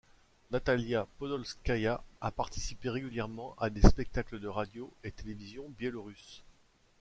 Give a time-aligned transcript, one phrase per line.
[0.49, 6.41] Natalia Podolskaya a participé régulièrement a des spectacles de radio et télévision biélorusses.